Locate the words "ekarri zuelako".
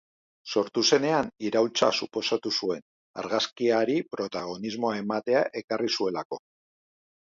5.65-6.47